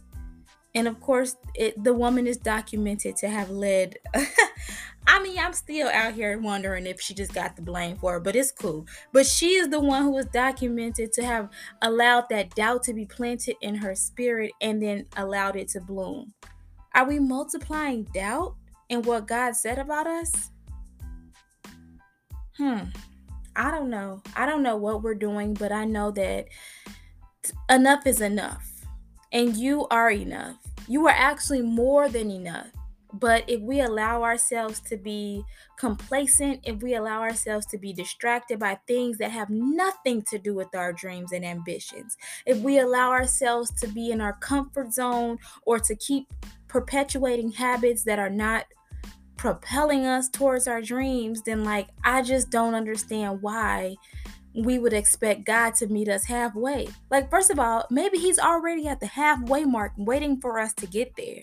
And 0.75 0.87
of 0.87 1.01
course, 1.01 1.37
it, 1.55 1.83
the 1.83 1.93
woman 1.93 2.27
is 2.27 2.37
documented 2.37 3.17
to 3.17 3.29
have 3.29 3.51
led. 3.51 3.97
I 5.07 5.21
mean, 5.21 5.39
I'm 5.39 5.53
still 5.53 5.89
out 5.89 6.15
here 6.15 6.39
wondering 6.39 6.87
if 6.87 7.01
she 7.01 7.15
just 7.15 7.35
got 7.35 7.57
the 7.57 7.63
blame 7.63 7.97
for 7.97 8.19
it, 8.19 8.25
but 8.25 8.37
it's 8.37 8.53
cool. 8.53 8.87
But 9.13 9.27
she 9.27 9.55
is 9.55 9.69
the 9.69 9.81
one 9.81 10.05
who 10.05 10.13
was 10.13 10.27
documented 10.27 11.13
to 11.15 11.25
have 11.25 11.49
allowed 11.83 12.29
that 12.31 12.55
doubt 12.55 12.85
to 12.85 12.95
be 12.95 13.07
planted 13.07 13.57
in 13.61 13.75
her 13.75 13.95
spirit 13.95 14.53
and 14.61 14.81
then 14.81 15.07
allowed 15.17 15.57
it 15.57 15.69
to 15.69 15.81
bloom. 15.81 16.33
Are 16.95 17.09
we 17.09 17.19
multiplying 17.19 18.05
doubt 18.15 18.55
in 18.91 19.03
what 19.03 19.27
God 19.27 19.57
said 19.57 19.79
about 19.79 20.07
us? 20.07 20.51
Hmm. 22.57 22.85
I 23.57 23.73
don't 23.73 23.91
know. 23.91 24.23
I 24.37 24.47
don't 24.47 24.63
know 24.63 24.77
what 24.77 25.03
we're 25.03 25.17
doing, 25.17 25.55
but 25.55 25.73
I 25.73 25.85
know 25.85 26.13
that 26.13 26.47
enough 27.71 28.07
is 28.07 28.21
enough. 28.21 28.65
And 29.33 29.57
you 29.57 29.87
are 29.91 30.11
enough. 30.11 30.57
You 30.87 31.07
are 31.07 31.15
actually 31.15 31.63
more 31.63 32.09
than 32.09 32.31
enough. 32.31 32.69
But 33.15 33.45
if 33.49 33.61
we 33.61 33.81
allow 33.81 34.23
ourselves 34.23 34.81
to 34.81 34.97
be 34.97 35.43
complacent, 35.79 36.61
if 36.65 36.83
we 36.83 36.95
allow 36.95 37.21
ourselves 37.21 37.65
to 37.67 37.79
be 37.79 37.93
distracted 37.93 38.59
by 38.59 38.79
things 38.87 39.17
that 39.19 39.31
have 39.31 39.49
nothing 39.49 40.23
to 40.31 40.39
do 40.39 40.55
with 40.55 40.75
our 40.75 40.93
dreams 40.93 41.33
and 41.33 41.45
ambitions, 41.45 42.19
if 42.45 42.59
we 42.59 42.81
allow 42.81 43.11
ourselves 43.11 43.71
to 43.81 43.89
be 43.89 44.11
in 44.11 44.21
our 44.21 44.35
comfort 44.35 44.93
zone 44.93 45.39
or 45.63 45.79
to 45.79 45.95
keep 45.97 46.27
perpetuating 46.69 47.51
habits 47.51 48.03
that 48.05 48.19
are 48.19 48.31
not 48.31 48.67
propelling 49.39 50.05
us 50.05 50.29
towards 50.29 50.69
our 50.69 50.83
dreams, 50.83 51.43
then 51.43 51.65
like 51.65 51.89
I 52.05 52.23
just 52.23 52.51
don't 52.51 52.75
understand 52.75 53.41
why 53.41 53.97
we 54.59 54.79
would 54.79 54.93
expect 54.93 55.45
God 55.45 55.75
to 55.77 55.87
meet 55.87 56.09
us 56.09 56.25
halfway. 56.25 56.89
Like, 57.11 57.31
first 57.31 57.51
of 57.51 57.59
all, 57.59 57.87
maybe 57.91 58.19
He's 58.19 58.39
already 58.39 58.89
at 58.89 59.01
the 59.01 59.07
halfway 59.07 59.65
mark 59.65 59.93
waiting 59.97 60.41
for 60.41 60.59
us 60.59 60.75
to 60.75 60.87
get 60.87 61.15
there. 61.17 61.43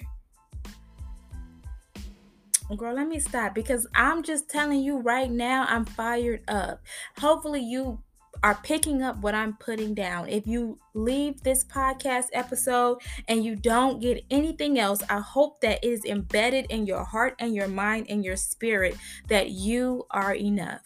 Girl, 2.76 2.96
let 2.96 3.08
me 3.08 3.20
stop 3.20 3.54
because 3.54 3.88
I'm 3.94 4.24
just 4.24 4.50
telling 4.50 4.82
you 4.82 4.98
right 4.98 5.30
now, 5.30 5.66
I'm 5.70 5.86
fired 5.86 6.42
up. 6.48 6.82
Hopefully, 7.18 7.62
you 7.62 8.02
are 8.44 8.56
picking 8.64 9.02
up 9.02 9.18
what 9.18 9.36
I'm 9.36 9.56
putting 9.58 9.94
down. 9.94 10.28
If 10.28 10.46
you 10.46 10.78
leave 10.94 11.42
this 11.42 11.64
podcast 11.64 12.26
episode 12.34 12.98
and 13.28 13.46
you 13.46 13.56
don't 13.56 14.02
get 14.02 14.26
anything 14.30 14.80
else, 14.80 15.02
I 15.10 15.20
hope 15.20 15.62
that 15.62 15.84
it 15.84 15.88
is 15.88 16.06
embedded 16.06 16.66
in 16.70 16.86
your 16.86 17.04
heart 17.04 17.36
and 17.40 17.56
your 17.56 17.68
mind 17.68 18.08
and 18.10 18.26
your 18.26 18.36
spirit 18.36 18.98
that 19.30 19.52
you 19.52 20.06
are 20.12 20.36
enough. 20.36 20.82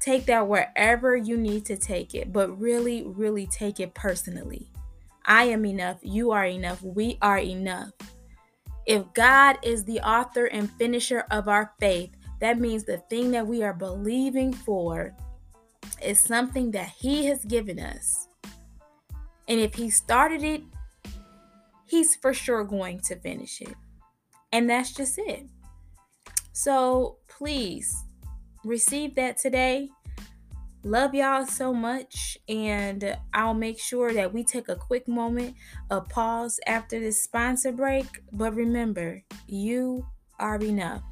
Take 0.00 0.24
that 0.26 0.48
wherever 0.48 1.14
you 1.14 1.36
need 1.36 1.66
to 1.66 1.76
take 1.76 2.14
it, 2.14 2.32
but 2.32 2.58
really, 2.58 3.04
really 3.04 3.46
take 3.46 3.80
it 3.80 3.94
personally. 3.94 4.70
I 5.26 5.44
am 5.44 5.66
enough. 5.66 5.98
You 6.02 6.30
are 6.30 6.46
enough. 6.46 6.82
We 6.82 7.18
are 7.20 7.38
enough. 7.38 7.90
If 8.86 9.04
God 9.12 9.58
is 9.62 9.84
the 9.84 10.00
author 10.00 10.46
and 10.46 10.70
finisher 10.72 11.26
of 11.30 11.48
our 11.48 11.74
faith, 11.78 12.10
that 12.40 12.58
means 12.58 12.84
the 12.84 12.98
thing 13.10 13.30
that 13.32 13.46
we 13.46 13.62
are 13.62 13.74
believing 13.74 14.52
for 14.52 15.14
is 16.02 16.18
something 16.18 16.70
that 16.70 16.88
He 16.88 17.26
has 17.26 17.44
given 17.44 17.78
us. 17.78 18.26
And 19.48 19.60
if 19.60 19.74
He 19.74 19.90
started 19.90 20.42
it, 20.42 20.62
He's 21.84 22.16
for 22.16 22.32
sure 22.32 22.64
going 22.64 23.00
to 23.00 23.16
finish 23.16 23.60
it. 23.60 23.74
And 24.52 24.70
that's 24.70 24.94
just 24.94 25.18
it. 25.18 25.46
So 26.52 27.18
please 27.28 28.04
receive 28.64 29.14
that 29.16 29.36
today. 29.38 29.88
Love 30.82 31.14
y'all 31.14 31.44
so 31.44 31.74
much, 31.74 32.38
and 32.48 33.16
I'll 33.34 33.54
make 33.54 33.78
sure 33.78 34.14
that 34.14 34.32
we 34.32 34.42
take 34.42 34.68
a 34.70 34.76
quick 34.76 35.06
moment, 35.06 35.54
a 35.90 36.00
pause 36.00 36.58
after 36.66 36.98
this 36.98 37.22
sponsor 37.22 37.70
break. 37.70 38.06
But 38.32 38.54
remember, 38.54 39.22
you 39.46 40.06
are 40.38 40.56
enough. 40.56 41.02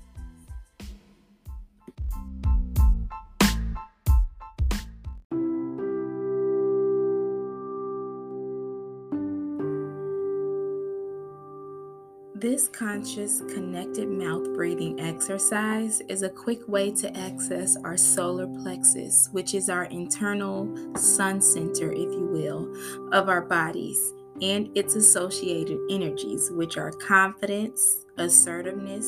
This 12.58 12.66
conscious 12.66 13.40
connected 13.42 14.08
mouth 14.08 14.52
breathing 14.56 14.98
exercise 14.98 16.00
is 16.08 16.22
a 16.22 16.28
quick 16.28 16.66
way 16.66 16.90
to 16.90 17.16
access 17.16 17.76
our 17.84 17.96
solar 17.96 18.48
plexus, 18.48 19.28
which 19.30 19.54
is 19.54 19.70
our 19.70 19.84
internal 19.84 20.68
sun 20.96 21.40
center, 21.40 21.92
if 21.92 22.12
you 22.12 22.28
will, 22.32 22.68
of 23.12 23.28
our 23.28 23.42
bodies, 23.42 24.12
and 24.42 24.76
its 24.76 24.96
associated 24.96 25.78
energies, 25.88 26.50
which 26.50 26.76
are 26.76 26.90
confidence, 26.90 28.04
assertiveness, 28.16 29.06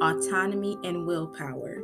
autonomy, 0.00 0.78
and 0.84 1.08
willpower. 1.08 1.82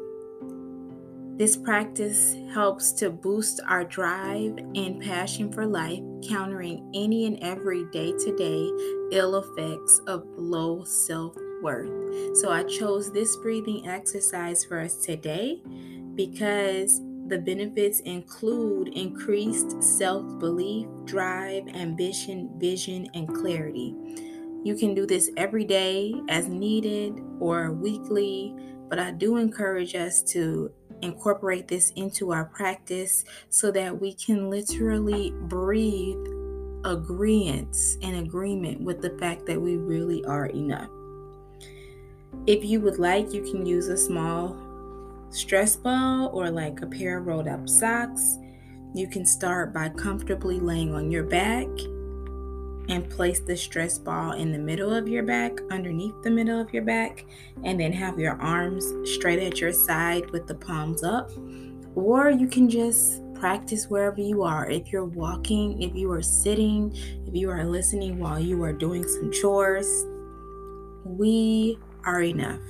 This 1.37 1.57
practice 1.57 2.37
helps 2.53 2.93
to 2.93 3.11
boost 3.11 3.61
our 3.67 3.85
drive 3.85 4.59
and 4.75 5.01
passion 5.01 5.51
for 5.51 5.67
life, 5.67 6.03
countering 6.29 6.91
any 6.95 7.27
and 7.27 7.43
every 7.43 7.85
day 7.87 8.13
to 8.13 8.37
day 8.37 8.71
ill 9.13 9.37
effects 9.37 10.01
of 10.07 10.25
low 10.37 10.85
self 10.85 11.35
worth. 11.63 12.37
So, 12.37 12.51
I 12.51 12.65
chose 12.65 13.11
this 13.11 13.35
breathing 13.37 13.89
exercise 13.89 14.65
for 14.65 14.79
us 14.79 14.97
today 14.97 15.63
because 16.15 17.01
the 17.29 17.39
benefits 17.39 18.01
include 18.01 18.89
increased 18.89 19.83
self 19.83 20.39
belief, 20.39 20.87
drive, 21.07 21.67
ambition, 21.69 22.51
vision, 22.59 23.09
and 23.15 23.27
clarity. 23.27 23.95
You 24.65 24.77
can 24.77 24.95
do 24.95 25.07
this 25.07 25.31
every 25.39 25.65
day 25.65 26.13
as 26.29 26.49
needed 26.49 27.21
or 27.41 27.73
weekly, 27.73 28.55
but 28.89 28.99
I 28.99 29.11
do 29.11 29.39
encourage 29.39 29.95
us 29.95 30.23
to 30.25 30.71
incorporate 31.03 31.69
this 31.69 31.91
into 31.97 32.33
our 32.33 32.47
practice 32.47 33.25
so 33.51 33.71
that 33.73 34.01
we 34.01 34.15
can 34.15 34.49
literally 34.49 35.33
breathe 35.43 36.27
agreement 36.85 37.77
and 38.03 38.17
agreement 38.17 38.81
with 38.81 39.03
the 39.03 39.11
fact 39.19 39.47
that 39.47 39.61
we 39.61 39.77
really 39.77 40.25
are 40.25 40.47
enough. 40.47 40.89
If 42.47 42.65
you 42.65 42.81
would 42.81 42.99
like, 42.99 43.33
you 43.33 43.43
can 43.43 43.67
use 43.67 43.89
a 43.89 43.97
small 43.97 44.57
stress 45.31 45.77
ball 45.77 46.31
or 46.33 46.51
like 46.51 46.83
a 46.83 46.87
pair 46.87 47.19
of 47.19 47.27
rolled 47.27 47.49
up 47.49 47.69
socks. 47.69 48.39
You 48.95 49.09
can 49.09 49.25
start 49.25 49.73
by 49.73 49.89
comfortably 49.91 50.61
laying 50.61 50.95
on 50.95 51.11
your 51.11 51.23
back 51.25 51.69
and 52.89 53.09
place 53.09 53.41
the 53.41 53.57
stress 53.57 53.99
ball 53.99 54.33
in 54.33 54.53
the 54.53 54.59
middle 54.59 54.93
of 54.93 55.09
your 55.09 55.23
back, 55.23 55.53
underneath 55.71 56.15
the 56.23 56.31
middle 56.31 56.61
of 56.61 56.73
your 56.73 56.83
back, 56.83 57.25
and 57.65 57.79
then 57.79 57.93
have 57.93 58.19
your 58.19 58.41
arms 58.41 58.93
straight 59.05 59.39
at 59.39 59.61
your 59.61 59.73
side 59.73 60.31
with 60.31 60.47
the 60.47 60.55
palms 60.55 61.03
up. 61.03 61.31
Or 61.95 62.31
you 62.31 62.49
can 62.49 62.69
just 62.69 63.23
practice 63.35 63.89
wherever 63.89 64.21
you 64.21 64.43
are. 64.43 64.71
If 64.71 64.93
you're 64.93 65.05
walking, 65.05 65.83
if 65.83 65.95
you 65.95 66.11
are 66.13 66.23
sitting, 66.23 66.95
if 67.27 67.35
you 67.35 67.51
are 67.51 67.65
listening 67.65 68.19
while 68.19 68.39
you 68.39 68.63
are 68.63 68.73
doing 68.73 69.07
some 69.07 69.33
chores, 69.33 70.07
we 71.05 71.79
are 72.05 72.23
enough. 72.23 72.61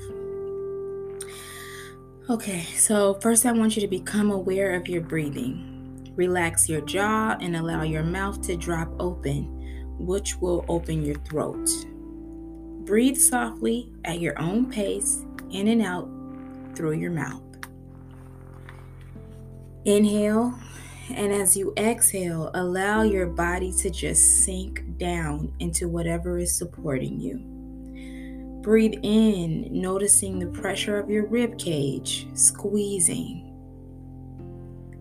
Okay, 2.30 2.62
so 2.76 3.14
first 3.14 3.44
I 3.44 3.52
want 3.52 3.76
you 3.76 3.82
to 3.82 3.88
become 3.88 4.30
aware 4.30 4.74
of 4.74 4.88
your 4.88 5.02
breathing. 5.02 6.12
Relax 6.16 6.68
your 6.68 6.80
jaw 6.82 7.36
and 7.40 7.56
allow 7.56 7.82
your 7.82 8.02
mouth 8.02 8.40
to 8.42 8.56
drop 8.56 8.88
open 9.00 9.61
which 10.06 10.36
will 10.36 10.64
open 10.68 11.04
your 11.04 11.16
throat. 11.16 11.68
Breathe 12.84 13.16
softly 13.16 13.92
at 14.04 14.20
your 14.20 14.38
own 14.40 14.70
pace, 14.70 15.24
in 15.50 15.68
and 15.68 15.82
out 15.82 16.08
through 16.74 16.92
your 16.92 17.10
mouth. 17.10 17.42
Inhale, 19.84 20.58
and 21.14 21.32
as 21.32 21.56
you 21.56 21.72
exhale, 21.76 22.50
allow 22.54 23.02
your 23.02 23.26
body 23.26 23.72
to 23.78 23.90
just 23.90 24.44
sink 24.44 24.98
down 24.98 25.52
into 25.60 25.88
whatever 25.88 26.38
is 26.38 26.56
supporting 26.56 27.20
you. 27.20 27.38
Breathe 28.62 28.98
in, 29.02 29.68
noticing 29.70 30.38
the 30.38 30.46
pressure 30.60 30.98
of 30.98 31.10
your 31.10 31.26
rib 31.26 31.58
cage 31.58 32.26
squeezing. 32.34 33.48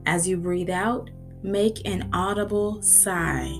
As 0.05 0.27
you 0.27 0.37
breathe 0.37 0.71
out, 0.71 1.09
make 1.43 1.87
an 1.87 2.09
audible 2.11 2.81
sigh 2.81 3.55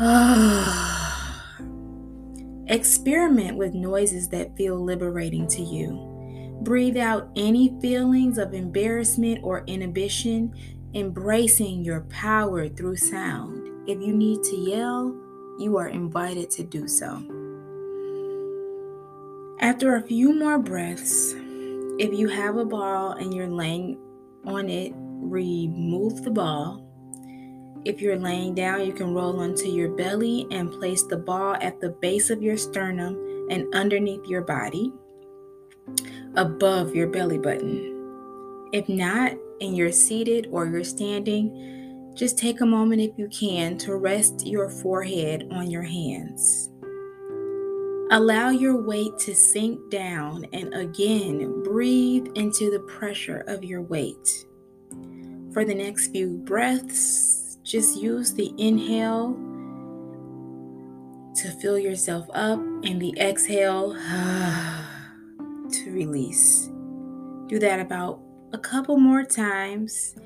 Experiment 2.68 3.58
with 3.58 3.74
noises 3.74 4.30
that 4.30 4.56
feel 4.56 4.82
liberating 4.82 5.46
to 5.48 5.60
you. 5.60 6.58
Breathe 6.62 6.96
out 6.96 7.28
any 7.36 7.78
feelings 7.82 8.38
of 8.38 8.54
embarrassment 8.54 9.40
or 9.42 9.62
inhibition, 9.66 10.54
embracing 10.94 11.84
your 11.84 12.00
power 12.04 12.66
through 12.66 12.96
sound. 12.96 13.86
If 13.86 14.00
you 14.00 14.16
need 14.16 14.42
to 14.44 14.56
yell, 14.56 15.14
you 15.58 15.76
are 15.76 15.88
invited 15.88 16.50
to 16.52 16.62
do 16.62 16.88
so. 16.88 17.22
After 19.60 19.96
a 19.96 20.02
few 20.02 20.32
more 20.32 20.58
breaths, 20.58 21.34
if 21.98 22.18
you 22.18 22.28
have 22.28 22.56
a 22.56 22.64
ball 22.64 23.12
and 23.12 23.34
you're 23.34 23.50
laying 23.50 23.98
on 24.46 24.70
it, 24.70 24.94
remove 24.96 26.24
the 26.24 26.30
ball 26.30 26.89
if 27.84 28.00
you're 28.00 28.18
laying 28.18 28.54
down, 28.54 28.84
you 28.84 28.92
can 28.92 29.14
roll 29.14 29.40
onto 29.40 29.68
your 29.68 29.90
belly 29.90 30.46
and 30.50 30.70
place 30.70 31.02
the 31.02 31.16
ball 31.16 31.56
at 31.60 31.80
the 31.80 31.90
base 31.90 32.30
of 32.30 32.42
your 32.42 32.56
sternum 32.56 33.48
and 33.50 33.74
underneath 33.74 34.26
your 34.26 34.42
body, 34.42 34.92
above 36.36 36.94
your 36.94 37.08
belly 37.08 37.38
button. 37.38 38.68
If 38.72 38.88
not, 38.88 39.32
and 39.60 39.76
you're 39.76 39.92
seated 39.92 40.48
or 40.50 40.66
you're 40.66 40.84
standing, 40.84 42.12
just 42.14 42.38
take 42.38 42.60
a 42.60 42.66
moment 42.66 43.00
if 43.00 43.16
you 43.16 43.28
can 43.28 43.78
to 43.78 43.96
rest 43.96 44.46
your 44.46 44.68
forehead 44.68 45.48
on 45.50 45.70
your 45.70 45.82
hands. 45.82 46.68
Allow 48.10 48.50
your 48.50 48.82
weight 48.82 49.16
to 49.20 49.34
sink 49.34 49.88
down 49.88 50.44
and 50.52 50.74
again 50.74 51.62
breathe 51.62 52.26
into 52.34 52.70
the 52.70 52.80
pressure 52.80 53.44
of 53.46 53.64
your 53.64 53.82
weight. 53.82 54.44
For 55.52 55.64
the 55.64 55.74
next 55.74 56.08
few 56.08 56.38
breaths, 56.38 57.49
just 57.70 57.96
use 57.96 58.32
the 58.32 58.52
inhale 58.58 59.32
to 61.36 61.50
fill 61.60 61.78
yourself 61.78 62.26
up 62.34 62.58
and 62.58 63.00
the 63.00 63.14
exhale 63.20 63.92
to 65.70 65.92
release. 65.92 66.68
Do 67.46 67.60
that 67.60 67.78
about 67.78 68.20
a 68.52 68.58
couple 68.58 68.96
more 68.96 69.22
times. 69.22 70.16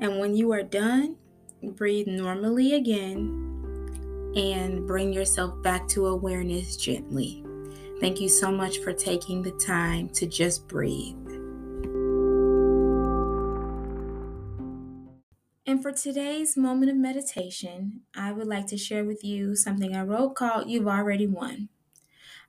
And 0.00 0.18
when 0.18 0.34
you 0.34 0.50
are 0.52 0.64
done, 0.64 1.14
breathe 1.62 2.08
normally 2.08 2.74
again 2.74 4.32
and 4.34 4.84
bring 4.84 5.12
yourself 5.12 5.62
back 5.62 5.86
to 5.88 6.08
awareness 6.08 6.76
gently. 6.76 7.44
Thank 8.00 8.20
you 8.20 8.28
so 8.28 8.50
much 8.50 8.78
for 8.78 8.92
taking 8.92 9.42
the 9.42 9.52
time 9.52 10.08
to 10.10 10.26
just 10.26 10.66
breathe. 10.66 11.19
And 15.70 15.80
for 15.80 15.92
today's 15.92 16.56
moment 16.56 16.90
of 16.90 16.96
meditation, 16.96 18.00
I 18.12 18.32
would 18.32 18.48
like 18.48 18.66
to 18.66 18.76
share 18.76 19.04
with 19.04 19.22
you 19.22 19.54
something 19.54 19.94
I 19.94 20.02
wrote 20.02 20.34
called 20.34 20.68
You've 20.68 20.88
Already 20.88 21.28
Won. 21.28 21.68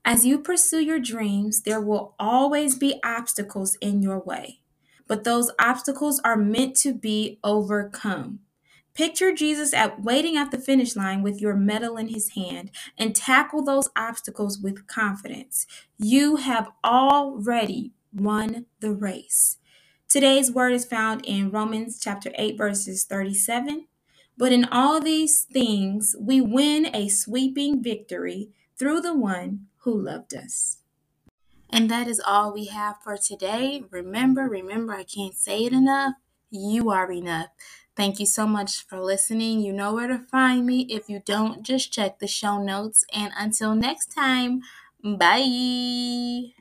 As 0.03 0.25
you 0.25 0.39
pursue 0.39 0.79
your 0.79 0.99
dreams, 0.99 1.61
there 1.61 1.79
will 1.79 2.15
always 2.17 2.75
be 2.75 2.99
obstacles 3.03 3.77
in 3.79 4.01
your 4.01 4.17
way, 4.17 4.61
but 5.05 5.23
those 5.23 5.51
obstacles 5.59 6.19
are 6.25 6.35
meant 6.35 6.75
to 6.77 6.95
be 6.95 7.37
overcome. 7.43 8.39
Picture 8.95 9.31
Jesus 9.31 9.71
at 9.71 10.01
waiting 10.01 10.35
at 10.35 10.49
the 10.49 10.57
finish 10.57 10.95
line 10.95 11.21
with 11.21 11.39
your 11.39 11.53
medal 11.53 11.97
in 11.97 12.07
his 12.07 12.29
hand 12.29 12.71
and 12.97 13.15
tackle 13.15 13.63
those 13.63 13.87
obstacles 13.95 14.57
with 14.57 14.87
confidence. 14.87 15.67
You 15.99 16.37
have 16.37 16.71
already 16.83 17.91
won 18.11 18.65
the 18.79 18.93
race. 18.93 19.59
Today's 20.11 20.51
word 20.51 20.73
is 20.73 20.83
found 20.83 21.25
in 21.25 21.51
Romans 21.51 21.97
chapter 21.97 22.33
8, 22.35 22.57
verses 22.57 23.05
37. 23.05 23.87
But 24.37 24.51
in 24.51 24.65
all 24.65 24.99
these 24.99 25.43
things, 25.43 26.17
we 26.19 26.41
win 26.41 26.93
a 26.93 27.07
sweeping 27.07 27.81
victory 27.81 28.49
through 28.77 28.99
the 28.99 29.15
one 29.15 29.67
who 29.83 29.97
loved 29.97 30.35
us. 30.35 30.79
And 31.69 31.89
that 31.89 32.09
is 32.09 32.19
all 32.19 32.51
we 32.51 32.65
have 32.65 32.97
for 33.01 33.15
today. 33.15 33.85
Remember, 33.89 34.49
remember, 34.49 34.91
I 34.95 35.05
can't 35.05 35.33
say 35.33 35.63
it 35.63 35.71
enough. 35.71 36.15
You 36.49 36.89
are 36.89 37.09
enough. 37.09 37.47
Thank 37.95 38.19
you 38.19 38.25
so 38.25 38.45
much 38.45 38.85
for 38.85 38.99
listening. 38.99 39.61
You 39.61 39.71
know 39.71 39.93
where 39.93 40.09
to 40.09 40.19
find 40.19 40.65
me. 40.65 40.87
If 40.89 41.07
you 41.07 41.21
don't, 41.25 41.63
just 41.63 41.93
check 41.93 42.19
the 42.19 42.27
show 42.27 42.61
notes. 42.61 43.05
And 43.13 43.31
until 43.37 43.75
next 43.75 44.07
time, 44.07 44.59
bye. 45.01 46.51